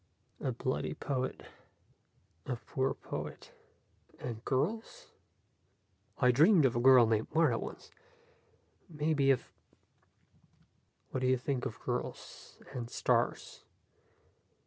"A 0.39 0.51
bloody 0.51 0.95
poet." 0.95 1.43
"A 2.47 2.55
poor 2.55 2.95
poet." 2.95 3.51
"And 4.19 4.43
girls?" 4.43 5.11
"I 6.17 6.31
dreamed 6.31 6.65
of 6.65 6.75
a 6.75 6.79
girl 6.79 7.05
named 7.05 7.27
Martha 7.35 7.59
once. 7.59 7.91
Maybe 8.89 9.29
if" 9.29 9.53
"What 11.11 11.19
do 11.19 11.27
you 11.27 11.37
think 11.37 11.67
of 11.67 11.79
girls? 11.81 12.57
And 12.73 12.89
stars? 12.89 13.63